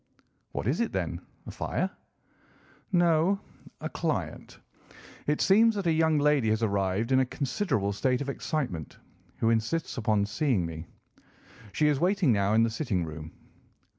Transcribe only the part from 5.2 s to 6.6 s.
It seems that a young lady